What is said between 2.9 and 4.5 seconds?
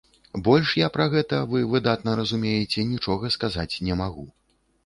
нічога сказаць не магу.